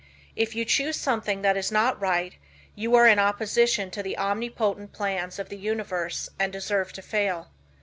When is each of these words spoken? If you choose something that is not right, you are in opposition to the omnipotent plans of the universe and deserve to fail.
If 0.35 0.55
you 0.55 0.65
choose 0.65 0.95
something 0.97 1.43
that 1.43 1.55
is 1.55 1.71
not 1.71 2.01
right, 2.01 2.33
you 2.73 2.95
are 2.95 3.05
in 3.05 3.19
opposition 3.19 3.91
to 3.91 4.01
the 4.01 4.17
omnipotent 4.17 4.93
plans 4.93 5.37
of 5.37 5.49
the 5.49 5.57
universe 5.57 6.27
and 6.39 6.51
deserve 6.51 6.91
to 6.93 7.03
fail. 7.03 7.51